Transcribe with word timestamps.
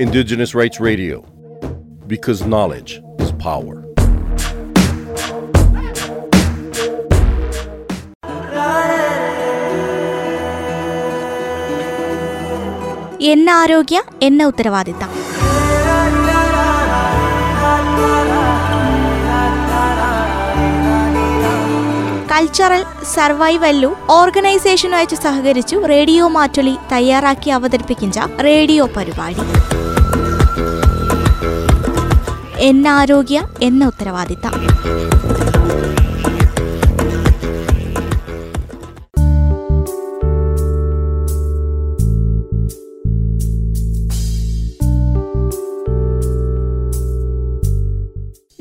Indigenous 0.00 0.54
Rights 0.54 0.78
Radio, 0.78 1.22
because 2.06 2.44
knowledge 2.44 3.02
is 3.18 3.32
power. 3.32 3.82
എന്ന 13.20 13.50
ആരോഗ്യ 13.50 14.02
എന്ന 14.22 14.44
ഉത്തരവാദിത്തം 14.44 15.10
കൾച്ചറൽ 22.36 22.84
സർവൈവല്ലു 23.14 23.94
ഓർഗനൈസേഷനുമായി 24.10 25.14
സഹകരിച്ചു 25.14 25.76
റേഡിയോ 25.76 26.28
മാറ്റൊലി 26.28 26.76
തയ്യാറാക്കി 26.92 27.50
അവതരിപ്പിക്കുന്ന 27.50 28.28
റേഡിയോ 28.42 28.86
പരിപാടി. 28.86 29.44
എന്നാരോഗ്യ 32.58 33.42
എന്ന 33.62 33.86
ഉത്തരവാദിത്തം. 33.86 34.52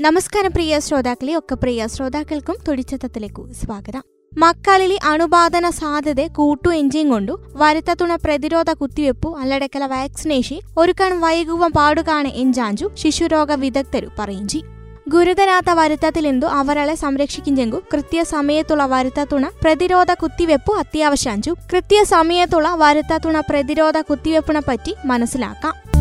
നമസ്കാരം 0.06 0.52
പ്രിയ 0.52 0.80
ശ്രോതാക്കളെ 0.80 1.38
ഒക്കെ 1.38 1.56
പ്രിയ 1.56 1.88
ശ്രോതാക്കൾക്കും 1.88 2.56
തുടിച്ചത്തത്തിലേക്കു 2.68 3.48
സ്വാഗതം. 3.52 4.02
മക്കാലിലെ 4.38 4.98
അണുബാധന 5.04 5.70
സാധ്യത 5.70 6.28
കൂട്ടു 6.28 6.70
എഞ്ചിൻ 6.70 7.10
കൊണ്ടു 7.10 7.34
വരുത്തത്തുണ 7.56 8.16
പ്രതിരോധ 8.16 8.72
കുത്തിവെപ്പു 8.72 9.38
അല്ലടക്കല 9.42 9.86
വാക്സിനേഷൻ 9.86 10.60
ഒരുക്കാൻ 10.78 11.20
വൈകുവം 11.20 11.72
പാടുകാണ് 11.72 12.28
എഞ്ചാഞ്ചു 12.28 12.90
ശിശുരോഗ 12.94 13.54
വിദഗ്ധരു 13.54 14.10
പറയിഞ്ചി. 14.20 14.62
ഗുരുതരാത്ത 15.10 15.72
വരുത്തത്തിലെന്തു 15.72 16.46
അവരളെ 16.46 16.96
സംരക്ഷിക്കുഞ്ചെങ്കു 16.96 17.82
കൃത്യസമയത്തുള്ള 17.94 18.86
വരുത്തത്തുണ 18.86 19.52
പ്രതിരോധ 19.62 20.14
കുത്തിവെപ്പു 20.14 20.74
അത്യാവശ്യാഞ്ചു. 20.74 21.52
കൃത്യസമയത്തുള്ള 21.74 22.76
വരുത്തത്തുണ 22.76 23.40
പ്രതിരോധ 23.40 23.98
കുത്തിവെപ്പിനെ 24.00 24.62
പറ്റി 24.68 24.96
മനസ്സിലാക്കാം. 25.06 25.95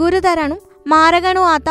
ഗുരുതരണും 0.00 0.60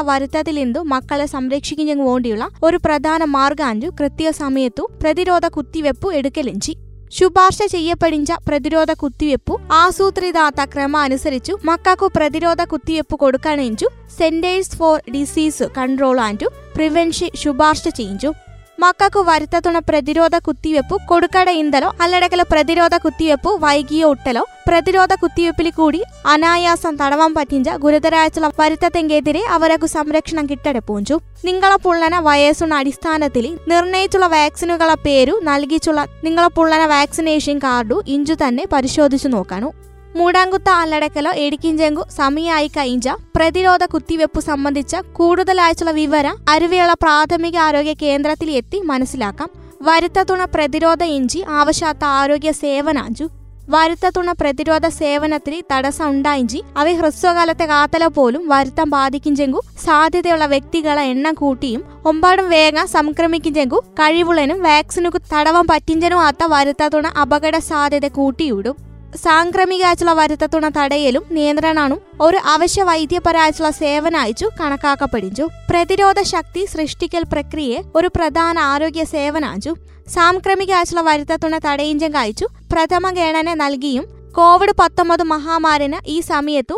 വരുത്തത്തിൽ 0.09 0.56
നിന്നും 0.56 0.89
മക്കളെ 0.89 1.25
സംരക്ഷിക്കുന്ന 1.25 1.94
വേണ്ടിയുള്ള 2.08 2.45
ഒരു 2.64 2.78
പ്രധാന 2.86 3.23
മാർഗാഞ്ചു 3.36 3.88
കൃത്യസമയത്തു 4.00 4.83
പ്രതിരോധ 5.02 5.45
കുത്തിവെപ്പു 5.47 6.09
എടുക്കലെഞ്ചി 6.11 6.73
ശുപാർശ 7.17 7.59
ചെയ്യപ്പെടിഞ്ച 7.72 8.31
പ്രതിരോധ 8.48 8.92
കുത്തിവെപ്പു 8.94 9.53
ആസൂത്രിതാത്ത 9.73 10.66
ക്രമ 10.73 10.98
അനുസരിച്ചു 10.98 11.53
മക്കൾക്കു 11.66 12.08
പ്രതിരോധ 12.16 12.61
കുത്തിവെപ്പ് 12.64 13.16
കൊടുക്കണെഞ്ചു. 13.20 13.88
Centres 14.17 14.75
for 14.75 14.98
disease 15.14 15.67
control 15.78 16.20
and 16.20 16.50
prevention 16.75 17.30
ശുപാർശ 17.36 17.88
ചെയ്യിച്ചു 18.00 18.31
മക്കൾക്ക് 18.80 19.22
വരുത്തത്തുണ 19.22 19.78
പ്രതിരോധ 19.80 20.36
കുത്തിവെപ്പു 20.38 20.95
കൊടുക്കട 21.08 21.50
ഇന്തലോ 21.52 21.89
അല്ലടക്കല 22.02 22.42
പ്രതിരോധ 22.52 22.95
കുത്തിവെപ്പു 22.97 23.52
വൈകിയോ 23.59 24.08
ഒട്ടലോ 24.09 24.44
പ്രതിരോധ 24.67 25.14
കുത്തിവെപ്പിൽ 25.14 25.67
കൂടി 25.72 26.02
അനായാസം 26.25 26.94
തടവാൻ 26.95 27.31
പറ്റിഞ്ച 27.33 27.70
ഗുരുതരാഴ്ച 27.75 28.39
വരുത്തത്തെങ്കെതിരെ 28.59 29.42
അവരക്കു 29.50 29.88
സംരക്ഷണം 29.88 30.45
കിട്ടടപ്പൂഞ്ചു 30.50 31.17
നിങ്ങളെ 31.45 31.78
പുള്ളന 31.83 32.20
വയസ്സുണ 32.20 32.73
അടിസ്ഥാനത്തിൽ 32.73 33.48
നിർണയിച്ചുള്ള 33.67 34.28
വാക്സിനുകളെ 34.28 34.98
പേരു 35.05 35.36
നൽകിച്ചുള്ള 35.44 36.03
നിങ്ങളെ 36.23 36.52
പുള്ളന 36.55 36.86
വാക്സിനേഷൻ 36.86 37.58
കാർഡു 37.58 38.00
ഇഞ്ചു 38.08 38.36
തന്നെ 38.44 38.66
പരിശോധിച്ചു 38.72 39.27
നോക്കാനു 39.27 39.71
മൂടാങ്കുത്ത 40.15 40.69
അല്ലടക്കലോ 40.69 41.31
എടിക്കിഞ്ചെങ്കു 41.31 42.03
സമയായി 42.17 42.67
കഴിഞ്ഞ 42.67 43.15
പ്രതിരോധ 43.35 43.85
കുത്തിവെപ്പ് 43.85 44.39
സംബന്ധിച്ച 44.39 44.95
കൂടുതലായിട്ടുള്ള 44.95 45.91
വിവരം 45.91 46.37
അരുവിയുള്ള 46.49 46.93
പ്രാഥമിക 46.93 47.57
ആരോഗ്യ 47.57 47.93
കേന്ദ്രത്തിൽ 47.93 48.51
എത്തി 48.51 48.79
മനസ്സിലാക്കാം. 48.79 49.49
വരുത്തതുണ 49.81 50.43
പ്രതിരോധ 50.43 51.03
ഇഞ്ചി 51.03 51.45
ആവശ്യാത്ത 51.49 52.03
ആരോഗ്യ 52.03 52.51
സേവനാഞ്ചു 52.51 53.29
വരുത്തത്തുണ 53.69 54.31
പ്രതിരോധ 54.31 54.87
സേവനത്തിന് 54.87 55.61
തടസ്സം 55.71 56.09
ഉണ്ടായിഞ്ചി 56.09 56.63
അവ 56.77 56.87
ഹ്രസ്വകാലത്തെ 56.87 57.65
കാത്തല 57.65 58.07
പോലും 58.07 58.47
വരുത്തം 58.47 58.89
ബാധിക്കിഞ്ചെങ്കു 58.89 59.61
സാധ്യതയുള്ള 59.85 60.45
വ്യക്തികളെ 60.45 61.03
എണ്ണം 61.03 61.33
കൂട്ടിയും 61.33 61.83
ഒമ്പാടും 62.05 62.49
വേഗം 62.49 62.87
സംക്രമിക്കിഞ്ചെങ്കു 62.87 63.83
കഴിവുള്ളനും 63.99 64.63
വാക്സിനുക്ക് 64.63 65.21
തടവം 65.33 65.67
പറ്റിഞ്ചനും 65.67 66.19
ആത്ത 66.19 66.43
വരുത്തത്തുണ 66.43 67.07
അപകട 67.07 67.57
സാധ്യത 67.57 68.07
കൂട്ടിയിടും. 68.07 68.86
സാംക്രമികായിട്ടുള്ള 69.15 70.13
വരുത്തത്തുണ 70.13 70.69
തടയലും 70.69 71.23
നിയന്ത്രണവും 71.31 71.99
ഒരു 72.21 72.37
അവശ്യ 72.37 72.83
വൈദ്യപരായിട്ടുള്ള 72.83 73.71
സേവനായിച്ചു 73.71 74.49
കണക്കാക്കപ്പെടിച്ചു 74.59 75.47
പ്രതിരോധ 75.69 76.21
ശക്തി 76.21 76.65
സൃഷ്ടിക്കൽ 76.65 77.23
പ്രക്രിയയെ 77.23 77.81
ഒരു 77.95 78.07
പ്രധാന 78.07 78.59
ആരോഗ്യ 78.59 79.03
സേവനാഞ്ചു. 79.03 79.75
സാംക്രമികായിട്ടുള്ള 80.09 81.01
വരുത്തത്തുണ 81.01 81.57
തടയിഞ്ചം 81.65 82.11
കഴിച്ചു 82.11 82.45
പ്രഥമ 82.71 83.09
ഗണന 83.09 83.53
നൽകിയും 83.53 84.05
കോവിഡ് 84.35 84.71
പത്തൊമ്പത് 84.79 85.23
മഹാമാരിന് 85.23 85.97
ഈ 86.07 86.21
സമയത്തു 86.21 86.75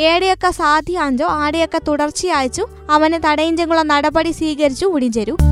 ഏടെയൊക്കെ 0.00 0.50
സാധ്യാഞ്ചോ 0.50 1.26
ആടെയൊക്കെ 1.26 1.78
തുടർച്ചയായച്ചു 1.88 2.66
അവന് 2.90 3.18
തടയിഞ്ചുള്ള 3.26 3.82
നടപടി 3.82 4.30
സ്വീകരിച്ചു 4.30 4.86
ഉടിഞ്ചരു 4.86 5.51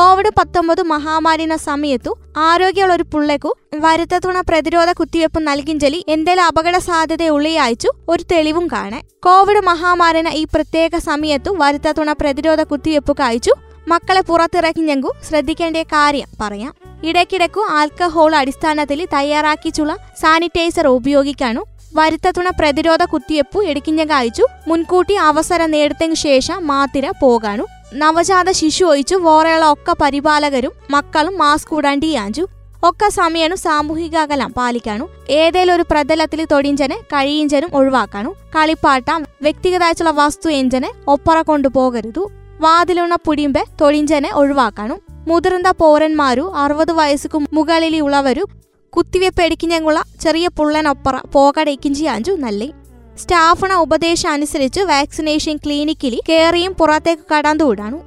കോവിഡ് 0.00 0.30
പത്തൊമ്പത് 0.38 0.82
മഹാമാരിന 0.82 1.56
സമയത്തു 1.56 2.18
ആരോഗ്യമുള്ള 2.36 2.94
ഒരു 2.94 3.02
പുള്ളേക്കു 3.02 3.56
വരുത്തത്തുണ 3.74 4.40
പ്രതിരോധ 4.40 4.92
കുത്തിവെപ്പ് 4.92 5.40
നൽകിഞ്ചലി 5.40 6.04
എന്തെങ്കിലും 6.08 6.46
അപകട 6.46 6.78
സാധ്യത 6.78 7.22
ഉള്ളിയായച്ചു 7.28 7.88
ഒരു 8.08 8.22
തെളിവും 8.32 8.66
കാണെ. 8.66 9.00
കോവിഡ് 9.24 9.60
മഹാമാരിന 9.60 10.28
ഈ 10.28 10.44
പ്രത്യേക 10.44 10.98
സമയത്തു 10.98 11.50
വരുത്തത്തുണ 11.58 12.12
പ്രതിരോധ 12.12 12.62
കുത്തിവെപ്പ് 12.62 13.12
കഴിച്ചു 13.12 13.50
മക്കളെ 13.88 14.20
പുറത്തിറക്കിഞ്ഞെങ്കു 14.20 15.12
ശ്രദ്ധിക്കേണ്ട 15.28 15.76
കാര്യം 15.76 16.28
പറയാം. 16.40 16.72
ഇടയ്ക്കിടയ്ക്കു 17.04 17.60
ആൽക്കഹോൾ 17.70 18.36
അടിസ്ഥാനത്തിൽ 18.36 19.08
തയ്യാറാക്കിച്ചുള്ള 19.14 19.96
സാനിറ്റൈസർ 20.20 20.86
ഉപയോഗിക്കാനും 20.86 21.64
വരുത്തത്തുണ 21.94 22.48
പ്രതിരോധ 22.60 23.04
കുത്തിവെപ്പ് 23.04 23.64
എടുക്കിഞ്ഞ 23.64 24.04
കായച്ചു 24.04 24.44
മുൻകൂട്ടി 24.68 25.14
അവസരം 25.14 25.70
നേടുത്തതിനു 25.70 26.14
ശേഷം 26.14 26.66
മാത്തിര 26.66 27.12
പോകാനും 27.20 27.66
നവജാത 27.94 28.50
ശിശു 28.50 28.84
ഒഴിച്ചു 28.84 29.16
വേറെയുള്ള 29.16 29.72
ഒക്കെ 29.72 29.96
പരിപാലകരും 30.02 30.72
മക്കളും 30.90 31.38
മാസ്ക് 31.38 31.74
ഉടണ്ടിയാഞ്ചു 31.74 32.48
ഒക്കെ 32.82 33.08
സമയനും 33.08 33.58
സാമൂഹിക 33.58 34.16
അകലം 34.16 34.52
പാലിക്കാനും 34.52 35.08
ഏതേലും 35.30 35.74
ഒരു 35.74 35.84
പ്രതലത്തിൽ 35.90 36.46
തൊടിഞ്ചനെ 36.52 36.96
കഴിയിഞ്ചനും 36.96 37.70
ഒഴിവാക്കാനും 37.74 38.34
കളിപ്പാട്ടം 38.56 39.26
വ്യക്തിഗതമായിട്ടുള്ള 39.42 40.10
വസ്തു 40.10 40.50
എഞ്ചനെ 40.50 40.90
ഒപ്പറ 41.08 41.42
കൊണ്ടുപോകരുതു 41.42 42.30
വാതിലുണ 42.60 43.14
പുടിമ്പെ 43.14 43.64
തൊടിഞ്ചനെ 43.80 44.30
ഒഴിവാക്കാനും 44.34 45.00
മുതിർന്ന 45.28 45.70
പൗരന്മാരു 45.70 46.52
അറുപത് 46.54 46.92
വയസ്സുക്കു 46.92 47.38
മുകളിലുള്ളവരു 47.52 48.46
കുത്തിവെപ്പ് 48.90 49.42
എടുക്കിഞ്ഞുള്ള 49.42 50.02
ചെറിയ 50.20 50.48
പുള്ളനൊപ്പറ 50.48 51.18
പോകടയ്ക്കിഞ്ചിയാഞ്ചു 51.32 52.32
നല്ലേ. 52.32 52.79
സ്റ്റാഫിന 53.18 53.72
ഉപദേശം 53.74 54.28
അനുസരിച്ച് 54.28 54.80
വാക്സിനേഷൻ 54.80 55.56
ക്ലിനിക്കിൽ 55.56 56.18
കയറിയും 56.28 56.72
പുറത്തേക്ക് 56.72 57.22
കടന്നു 57.34 57.64
വിടാനു 57.64 57.98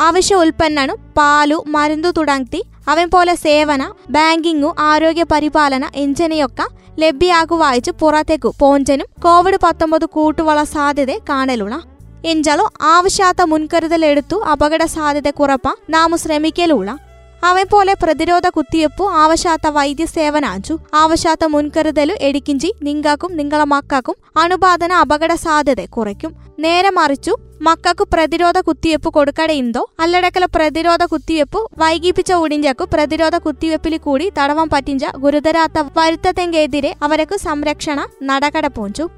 അവശ്യ 0.00 0.34
ഉൽപ്പന്നനും 0.34 0.96
പാലു 1.16 1.64
മരുന്നു 1.66 2.08
തുടങ്ങി 2.08 2.62
അവൻ 2.88 3.08
പോലെ 3.08 3.34
സേവന 3.34 3.92
ബാങ്കിങ്ങു 4.10 4.74
ആരോഗ്യ 4.78 5.22
പരിപാലന 5.22 5.88
എഞ്ചിനെയൊക്കെ 5.94 6.66
ലഭ്യമാകുവായിച്ച് 6.98 7.90
പുറത്തേക്കു 8.00 8.54
പോഞ്ചനും 8.60 9.06
കോവിഡ് 9.22 9.56
പത്തൊമ്പത് 9.62 10.04
കൂട്ടുവള 10.04 10.62
സാധ്യത 10.62 11.10
കാണലുള്ള 11.28 11.82
എഞ്ചാലോ 12.24 12.72
ആവശ്യാത്ത 12.82 13.42
മുൻകരുതലെടുത്തു 13.42 14.42
അപകട 14.52 14.84
സാധ്യത 14.84 15.30
കുറപ്പ 15.30 15.68
നാമു 15.90 16.16
ശ്രമിക്കലുള്ള 16.16 16.98
അവൻ 17.44 17.64
പോലെ 17.64 17.94
പ്രതിരോധ 18.02 18.48
കുത്തിവെപ്പു 18.48 19.04
ആവശ്യാത്ത 19.04 19.66
വൈദ്യസേവനാഞ്ചു 19.66 20.78
ആവശ്യാത്ത 20.94 21.44
മുൻകരുതലു 21.44 22.14
എടുക്കിഞ്ചി 22.20 22.72
നിങ്ങൾക്കും 22.82 23.36
നിങ്ങളെ 23.36 23.64
മക്കൾക്കും 23.64 24.14
അണുബാധന 24.36 24.92
അപകട 24.92 25.34
സാധ്യത 25.34 25.86
കുറയ്ക്കും. 25.86 26.32
നേരെ 26.58 26.90
മറിച്ചു 26.90 27.34
മക്കൾക്ക് 27.62 28.04
പ്രതിരോധ 28.12 28.58
കുത്തിവെപ്പ് 28.58 29.08
കൊടുക്കടയുണ്ടോ 29.08 29.90
അല്ലടക്കല 30.00 30.44
പ്രതിരോധ 30.54 31.04
കുത്തിവെപ്പ് 31.04 31.66
വൈകിപ്പിച്ച 31.78 32.32
ഉടിഞ്ചക്കു 32.32 32.84
പ്രതിരോധ 32.94 33.36
കുത്തിവെപ്പിൽ 33.36 33.98
കൂടി 33.98 34.32
തടവാൻ 34.38 34.68
പറ്റിഞ്ച 34.68 35.04
ഗുരുതരാത്ത 35.16 35.84
വരുത്തത്തെങ്കെതിരെ 35.96 36.94
അവർക്ക് 37.02 37.36
സംരക്ഷണ 37.36 38.06
നടകട 38.22 38.66
പോഞ്ചു 38.66 39.10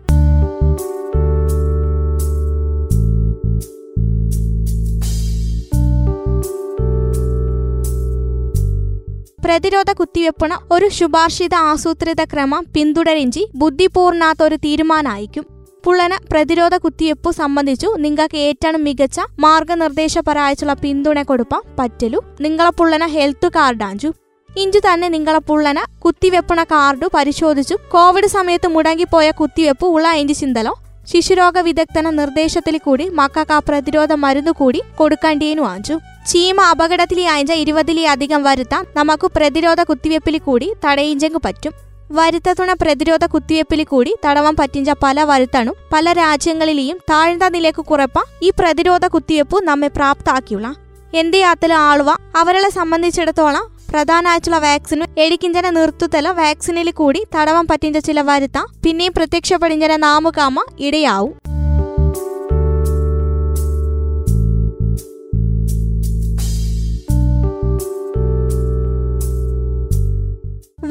പ്രതിരോധ 9.45 9.91
കുത്തിവെപ്പണ 9.93 10.53
ഒരു 10.73 10.89
ശുപാർശിത 10.89 11.55
ആസൂത്രിത 11.71 12.23
ക്രമം 12.33 12.63
പിന്തുടരിഞ്ചി 12.75 13.43
ബുദ്ധിപൂർണാത്ത 13.55 14.43
ഒരു 14.43 14.57
തീരുമാനമായിരിക്കും 14.57 15.45
പുള്ളന 15.85 16.13
പ്രതിരോധ 16.31 16.75
കുത്തിവെപ്പ് 16.77 17.31
സംബന്ധിച്ചു 17.31 17.89
നിങ്ങൾക്ക് 17.99 18.39
ഏറ്റവും 18.47 18.85
മികച്ച 18.85 19.21
മാർഗനിർദ്ദേശപരായിട്ടുള്ള 19.41 20.75
പിന്തുണ 20.83 21.23
കൊടുപ്പാൻ 21.23 21.63
പറ്റലു. 21.79 22.21
നിങ്ങളെ 22.41 22.73
പുള്ളന 22.79 23.07
ഹെൽത്ത് 23.07 23.49
കാർഡ് 23.49 23.57
കാർഡാഞ്ചു 23.57 24.11
ഇഞ്ചു 24.49 24.81
തന്നെ 24.87 25.09
നിങ്ങളെ 25.09 25.41
പുള്ളന 25.49 25.79
കുത്തിവെപ്പണ 26.05 26.61
കാർഡ് 26.73 27.07
പരിശോധിച്ചു. 27.15 27.77
കോവിഡ് 27.93 28.31
സമയത്ത് 28.37 28.69
മുടങ്ങിപ്പോയ 28.69 29.29
കുത്തിവെപ്പ് 29.41 29.87
ഉള്ള 29.87 30.09
ഇഞ്ചി 30.23 30.37
ചിന്തലോ? 30.41 30.75
ശിശുരോഗ 31.11 31.59
വിദഗ്ധന 31.59 32.11
നിർദ്ദേശത്തിൽ 32.11 32.79
കൂടി 32.79 33.09
മക്കൾക്ക് 33.09 33.59
പ്രതിരോധ 33.69 34.13
മരുന്ന് 34.13 34.51
കൂടി 34.51 34.83
കൊടുക്കേണ്ടിയനു 34.99 35.63
ആഞ്ചു. 35.63 35.95
ചീമ 36.27 36.61
അപകടത്തിലെ 36.61 37.25
അയഞ്ച 37.29 37.53
ഇരുപതിലെ 37.53 38.07
അധികം 38.07 38.43
വരുത്താൻ 38.43 38.87
നമുക്ക് 38.97 39.27
പ്രതിരോധ 39.37 39.83
കുത്തിവെപ്പിൽ 39.83 40.39
കൂടി 40.39 40.73
തടയിഞ്ചെങ്കു 40.85 41.41
പറ്റും. 41.45 41.73
വരുത്തതുണ 42.13 42.73
പ്രതിരോധ 42.73 43.25
കുത്തിവെപ്പിൽ 43.25 43.85
കൂടി 43.85 44.15
തടവാൻ 44.27 44.55
പറ്റിഞ്ച 44.61 44.91
പല 45.03 45.25
വരുത്തണും 45.25 45.77
പല 45.93 46.13
രാജ്യങ്ങളിലെയും 46.13 46.99
താഴ്ന്ന 47.11 47.49
നിലയ്ക്ക് 47.49 47.83
കുറപ്പ 47.83 48.21
ഈ 48.43 48.51
പ്രതിരോധ 48.59 49.07
കുത്തിവെപ്പ് 49.07 49.65
നമ്മെ 49.65 49.89
പ്രാപ്താക്കിയുള്ള. 49.89 50.75
എന്തേ 51.15 51.43
ആത്തല 51.43 51.73
ആളുവ 51.73 52.11
അവരെ 52.37 52.69
സംബന്ധിച്ചിടത്തോളം 52.71 53.65
പ്രധാനമായിട്ടുള്ള 53.93 54.59
വാക്സിനും 54.59 55.09
എടിക്കിഞ്ചന 55.19 55.71
നിർത്തുത്തല 55.71 56.29
വാക്സിനിൽ 56.29 56.91
കൂടി 56.91 57.21
തടവം 57.35 57.67
പറ്റിഞ്ച 57.71 57.99
ചില 57.99 58.21
വരുത്താം. 58.21 58.67
പിന്നെയും 58.85 59.13
പ്രത്യക്ഷപ്പെടിഞ്ചന 59.17 59.97
നാമുകാമ 59.97 60.65
ഇടയാവും. 60.79 61.35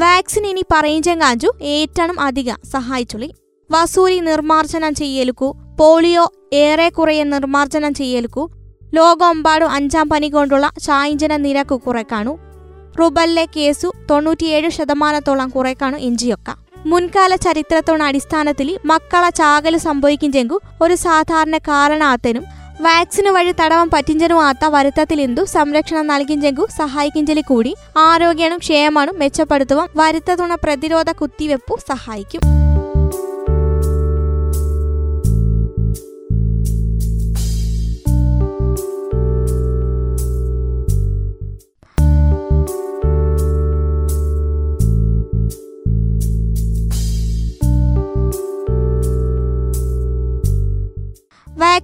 വാക്സിൻ 0.01 0.45
ഇനി 0.47 0.63
പറയിഞ്ചെങ്കാഞ്ചു 0.73 1.49
ഏറ്റവും 1.61 2.19
അധികം 2.19 2.59
സഹായിച്ചുള്ളി. 2.73 3.29
വസൂരി 3.69 4.19
നിർമ്മാർജനം 4.19 4.93
ചെയ്യലുക്കു 4.93 5.49
പോളിയോ 5.79 6.23
ഏറെക്കുറയെ 6.53 7.23
നിർമ്മാർജനം 7.23 7.93
ചെയ്യലുക്കു 7.93 8.43
ലോകമെമ്പാടും 8.93 9.69
അഞ്ചാം 9.71 10.09
പനി 10.09 10.29
കൊണ്ടുള്ള 10.29 10.69
ചായഞ്ചന 10.85 11.35
നിരക്ക് 11.35 11.75
കുറയ്ക്കാണു 11.75 12.33
റുബല്ലെ 12.99 13.45
കേസു 13.55 13.93
തൊണ്ണൂറ്റിയേഴ് 14.09 14.69
ശതമാനത്തോളം 14.69 15.49
കുറേക്കാണ് 15.49 15.97
ഇഞ്ചിയൊക്ക 15.97 16.49
മുൻകാല 16.85 17.35
ചരിത്രത്തോണ 17.35 18.03
അടിസ്ഥാനത്തിൽ 18.03 18.77
മക്കളെ 18.85 19.29
ചാകൽ 19.29 19.77
സംഭവിക്കും 19.77 20.59
ഒരു 20.81 20.95
സാധാരണ 20.95 21.57
കാരണാത്തനും 21.57 22.45
വാക്സിന് 22.81 23.29
വഴി 23.29 23.51
തടവാൻ 23.51 23.89
പറ്റിഞ്ചനുമാത്ത 23.89 24.65
വരുത്തത്തിലെന്തു 24.65 25.45
സംരക്ഷണം 25.45 26.07
നൽകിഞ്ചെങ്കു 26.07 26.67
സഹായിക്കിഞ്ചലി 26.77 27.41
കൂടി. 27.41 27.75
ആരോഗ്യണും 27.97 28.57
ക്ഷേമണും 28.57 29.19
മെച്ചപ്പെടുത്തുവാൻ 29.19 29.87
വരുത്തതുണ 29.95 30.55
പ്രതിരോധ 30.55 31.11
കുത്തിവെപ്പു 31.11 31.77
സഹായിക്കും. 31.89 32.60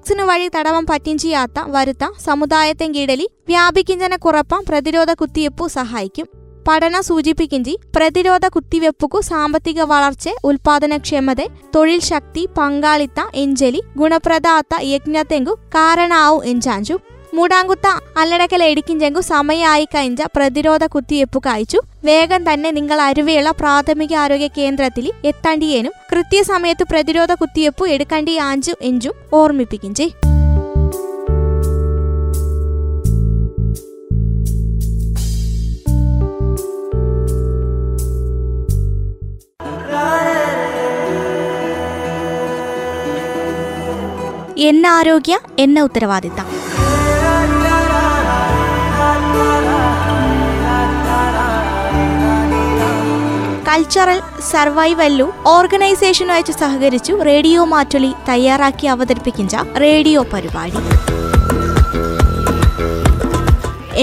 വാക്സിന് 0.07 0.27
വഴി 0.27 0.50
തടവാൻ 0.56 0.86
പറ്റിഞ്ചിയാത്ത 0.89 1.63
വരുത്ത 1.68 2.04
സമുദായത്തെ 2.25 2.86
കീടലി 2.86 3.25
വ്യാപിക്കിഞ്ചന 3.48 4.15
കുറപ്പം 4.15 4.62
പ്രതിരോധ 4.69 5.13
കുത്തിവെപ്പു 5.13 5.68
സഹായിക്കും. 5.68 6.27
പഠന 6.68 7.01
സൂചിപ്പിക്കിഞ്ചി 7.01 7.74
പ്രതിരോധ 7.95 8.48
കുത്തിവെപ്പുക്കു 8.48 9.21
സാമ്പത്തിക 9.21 9.81
വളർച്ച 9.81 10.30
ഉൽപാദനക്ഷമത 10.44 11.42
തൊഴിൽ 11.75 12.00
ശക്തി 12.00 12.48
പങ്കാളിത്ത 12.57 13.19
എഞ്ചലി 13.33 13.81
ഗുണപ്രദാത്ത 13.98 14.81
യജ്ഞത്തെങ്കു 14.81 15.51
കാരണാവും 15.75 16.45
എഞ്ചാഞ്ചു. 16.45 16.98
മൂടാങ്കുത്ത 17.38 17.88
അല്ലടക്കൽ 18.18 18.62
എടിക്കിഞ്ചെങ്കു 18.63 19.22
സമയമായി 19.22 19.86
കഴിഞ്ഞ 19.86 20.24
പ്രതിരോധ 20.36 20.84
കുത്തിവെപ്പ് 20.86 21.39
കായ്ച്ചു. 21.45 21.80
വേഗം 22.06 22.42
തന്നെ 22.54 22.69
നിങ്ങൾ 22.72 23.01
അരുവയുള്ള 23.01 23.51
പ്രാഥമിക 23.51 24.13
ആരോഗ്യ 24.24 24.50
കേന്ദ്രത്തിൽ 24.57 25.06
എത്തേണ്ടിയേനും 25.25 25.94
കൃത്യസമയത്ത് 26.12 26.88
പ്രതിരോധ 26.92 27.34
കുത്തിവെപ്പ് 27.34 27.89
എടുക്കേണ്ടി 27.89 28.38
ആഞ്ചു 28.50 28.75
എഞ്ചും 28.81 29.13
ഓർമ്മിപ്പിക്കും 29.34 29.95
ചെയ്. 29.95 30.10
എന്ന 44.69 44.88
ആരോഗ്യ 44.88 45.36
എന്ന 45.60 45.80
ഉത്തരവാദിത്തം. 45.81 46.48
കൾച്ചറൽ 53.77 54.19
സർവൈവല്ലു 54.51 55.25
ഓർഗനൈസേഷനുമായിട്ട് 55.45 56.51
സഹകരിച്ചു 56.51 57.13
റേഡിയോ 57.27 57.65
മാറ്റൊലി 57.65 58.09
തയ്യാറാക്കി 58.29 58.88
അവതരിപ്പിക്കുന്ന 58.88 59.65
റേഡിയോ 59.79 60.21
പരിപാടി. 60.33 60.81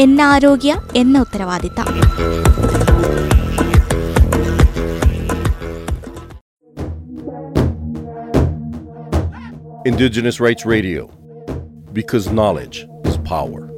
എന്നാരോഗ്യ 0.05 0.77
എന്ന 0.97 1.25
ഉത്തരവാദിത്ത. 1.27 1.81
Indigenous 9.93 10.41
Rights 10.47 10.67
Radio, 10.77 11.03
because 12.01 12.27
knowledge 12.41 12.79
is 13.11 13.17
power. 13.37 13.74